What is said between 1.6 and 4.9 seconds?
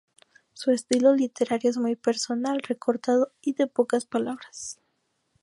es muy personal, recortado y de pocas palabras.